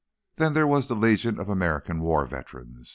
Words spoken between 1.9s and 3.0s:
War Veterans.